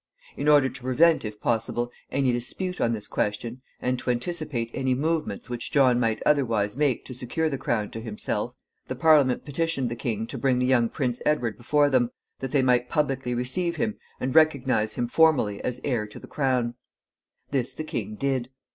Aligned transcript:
In 0.35 0.47
order 0.47 0.67
to 0.67 0.81
prevent, 0.81 1.23
if 1.23 1.39
possible, 1.39 1.91
any 2.11 2.31
dispute 2.31 2.81
on 2.81 2.91
this 2.91 3.07
question, 3.07 3.61
and 3.79 3.99
to 3.99 4.09
anticipate 4.09 4.71
any 4.73 4.95
movements 4.95 5.47
which 5.47 5.71
John 5.71 5.99
might 5.99 6.23
otherwise 6.25 6.75
make 6.75 7.05
to 7.05 7.13
secure 7.13 7.49
the 7.51 7.59
crown 7.59 7.91
to 7.91 8.01
himself, 8.01 8.55
the 8.87 8.95
Parliament 8.95 9.45
petitioned 9.45 9.89
the 9.91 9.95
king 9.95 10.25
to 10.25 10.39
bring 10.39 10.57
the 10.57 10.65
young 10.65 10.89
Prince 10.89 11.21
Richard 11.23 11.55
before 11.55 11.91
them, 11.91 12.09
that 12.39 12.49
they 12.51 12.63
might 12.63 12.89
publicly 12.89 13.35
receive 13.35 13.75
him, 13.75 13.95
and 14.19 14.33
recognize 14.33 14.93
him 14.95 15.07
formally 15.07 15.61
as 15.63 15.79
heir 15.83 16.07
to 16.07 16.17
the 16.19 16.25
crown. 16.25 16.73
This 17.51 17.75
the 17.75 17.83
king 17.83 18.15
did. 18.15 18.49